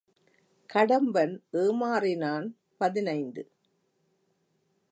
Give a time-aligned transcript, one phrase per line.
[0.69, 2.47] கடம்பன் ஏமாறினான்
[2.77, 3.43] பதினைந்து.